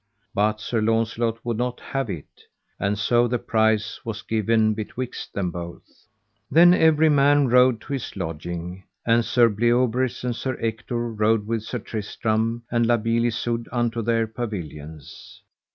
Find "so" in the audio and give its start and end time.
2.97-3.27